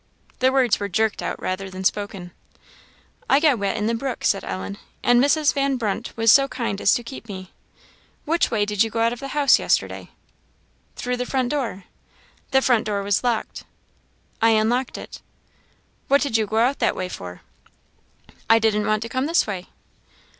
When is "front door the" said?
11.27-12.63